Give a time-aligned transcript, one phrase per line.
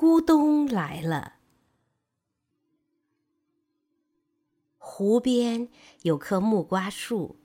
[0.00, 1.38] 咕咚来了。
[4.76, 5.70] 湖边
[6.02, 7.40] 有棵木瓜树，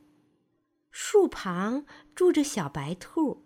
[0.92, 3.44] 树旁住着小白兔。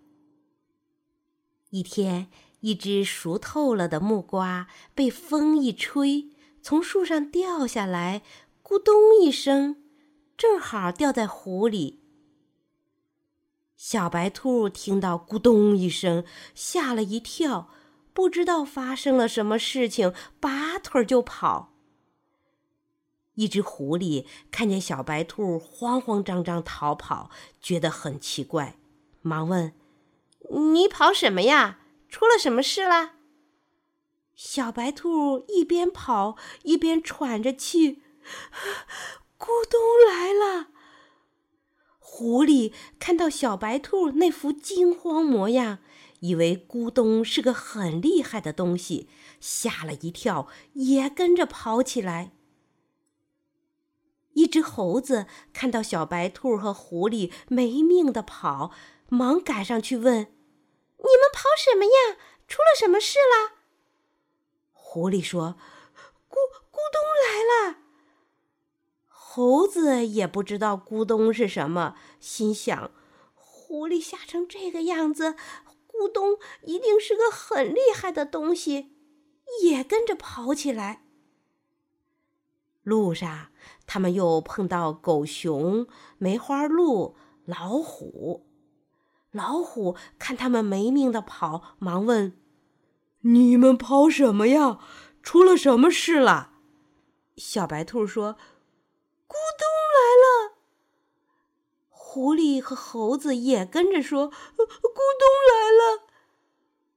[1.70, 6.32] 一天，一只熟透了的木瓜被风一吹，
[6.62, 8.24] 从树上掉下来，
[8.62, 9.86] 咕咚一声，
[10.36, 12.04] 正好掉在湖里。
[13.78, 17.70] 小白兔听到咕咚一声，吓了一跳。
[18.18, 21.72] 不知道发生了什么事情，拔腿就跑。
[23.36, 27.30] 一只狐狸看见小白兔慌慌张张逃跑，
[27.62, 28.80] 觉得很奇怪，
[29.22, 29.72] 忙问
[30.74, 31.82] ：“你跑什么呀？
[32.10, 33.18] 出了什么事啦？”
[34.34, 38.02] 小白兔一边跑一边喘着气
[39.38, 40.70] ：“咕咚来了！”
[42.02, 45.78] 狐狸看到小白兔那副惊慌模样。
[46.20, 52.32] 以为咕咚是个很厉害的东西，吓了一跳，也跟着跑起来。
[54.34, 58.72] 一只猴子看到小白兔和狐狸没命的跑，
[59.10, 60.16] 忙赶上去问
[60.98, 62.18] ：“你们跑什么呀？
[62.48, 63.56] 出了什么事啦？”
[64.72, 65.56] 狐狸说
[66.30, 66.36] ：“咕
[66.72, 67.78] 咕咚来了。”
[69.08, 72.92] 猴子也不知道咕咚是什么，心想：
[73.34, 75.36] 狐狸吓成这个样子。
[75.98, 78.92] 咕咚，一定是个很厉害的东西，
[79.64, 81.04] 也跟着跑起来。
[82.84, 83.48] 路上，
[83.86, 85.88] 他们又碰到狗熊、
[86.18, 88.46] 梅花鹿、老虎。
[89.32, 92.40] 老虎看他们没命的跑，忙问
[93.22, 94.80] ：“你们跑什么呀？
[95.22, 96.54] 出了什么事了？”
[97.36, 98.36] 小白兔说
[99.28, 99.67] ：“咕咚。”
[102.18, 106.08] 狐狸和猴子也跟着说：“咕咚来了。”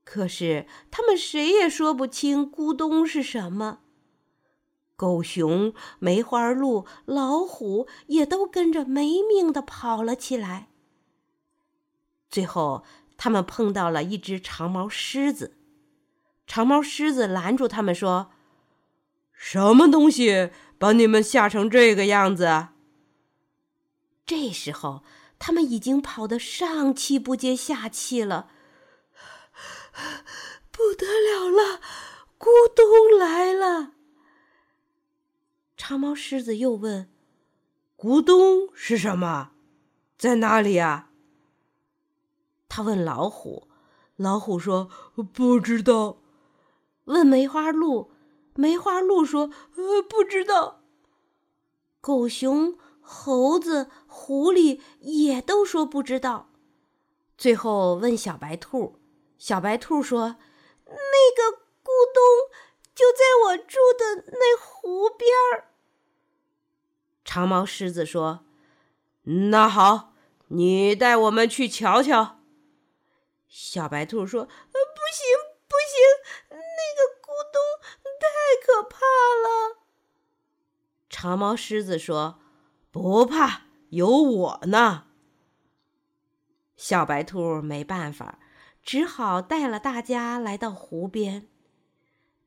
[0.02, 3.80] 可是他们谁也说不清咕咚是什么。
[4.96, 10.70] 狗熊、梅花鹿、老虎也都跟着没命的跑了起来。
[12.30, 12.82] 最后，
[13.18, 15.58] 他们碰到了一只长毛狮子。
[16.46, 18.30] 长毛狮子拦住他们说
[19.34, 22.68] ：“什么东西把你们吓成这个样子？”
[24.30, 25.02] 这时候，
[25.40, 28.48] 他们已经跑得上气不接下气了。
[30.70, 31.80] 不得了了，
[32.38, 33.94] 咕咚来了！
[35.76, 37.10] 长毛狮子又问
[37.98, 39.50] ：“咕咚是什么？
[40.16, 41.10] 在哪里呀？”
[42.70, 43.66] 他问老虎，
[44.14, 44.88] 老虎说
[45.34, 46.18] ：“不知道。”
[47.06, 48.12] 问梅花鹿，
[48.54, 50.84] 梅花鹿说：“呃，不知道。”
[52.00, 52.78] 狗熊。
[53.12, 56.48] 猴子、狐狸也都说不知道，
[57.36, 59.00] 最后问小白兔，
[59.36, 60.36] 小白兔说
[60.86, 60.94] ：“那
[61.34, 62.22] 个咕咚
[62.94, 65.72] 就在我住的那湖边儿。”
[67.26, 68.44] 长毛狮子说
[69.50, 70.14] ：“那好，
[70.46, 72.38] 你带我们去瞧瞧。”
[73.50, 75.26] 小白兔说：“呃不行，
[75.66, 75.98] 不行，
[76.48, 76.56] 那
[76.94, 77.60] 个咕咚
[78.20, 78.98] 太可怕
[79.34, 79.78] 了。”
[81.10, 82.39] 长毛狮子说。
[82.92, 85.04] 不怕，有我呢。
[86.76, 88.40] 小白兔没办法，
[88.82, 91.48] 只好带了大家来到湖边。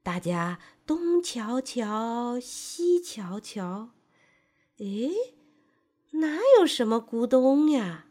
[0.02, 3.92] 大家东瞧瞧，西瞧瞧，
[4.80, 4.86] 哎，
[6.12, 8.08] 哪有什么咕咚呀？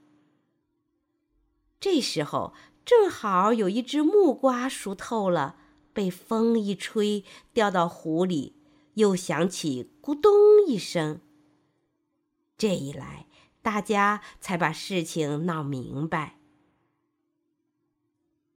[1.79, 2.55] 这时候
[2.85, 5.57] 正好有一只木瓜熟透了，
[5.93, 8.57] 被风一吹，掉到湖里，
[8.95, 10.33] 又响起咕咚
[10.67, 11.21] 一声。
[12.63, 13.27] 这一来，
[13.61, 16.37] 大家才把事情闹明白。